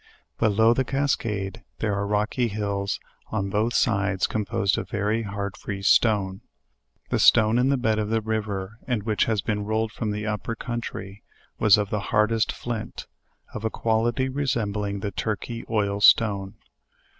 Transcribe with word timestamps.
Below 0.39 0.73
the 0.73 0.83
cascade 0.83 1.63
there 1.77 1.93
are 1.93 2.07
rocky 2.07 2.47
hills 2.47 2.99
on 3.27 3.51
both 3.51 3.75
sides 3.75 4.25
com 4.25 4.45
posed 4.45 4.75
of 4.79 4.89
very 4.89 5.21
hard 5.21 5.55
free 5.55 5.83
stone. 5.83 6.41
The 7.11 7.19
stone 7.19 7.59
in 7.59 7.69
the 7.69 7.77
bed 7.77 7.99
of 7.99 8.09
the 8.09 8.19
river, 8.19 8.79
and 8.87 9.03
which 9.03 9.25
has 9.25 9.43
been 9.43 9.63
rolled 9.63 9.91
from 9.91 10.09
the 10.09 10.25
upper 10.25 10.55
country, 10.55 11.21
was 11.59 11.77
of 11.77 11.91
the 11.91 11.99
hardest 12.09 12.51
flint; 12.51 13.05
or 13.53 13.57
of 13.57 13.63
a 13.63 13.69
quality 13.69 14.27
resembling 14.27 15.01
the 15.01 15.11
Turkey 15.11 15.65
oil 15.69 16.01
stone. 16.01 16.55